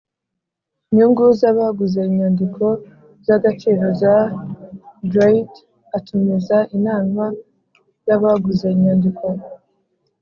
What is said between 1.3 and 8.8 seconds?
z abaguze inyandiko z agaciro za dreit atumiza inama y abaguze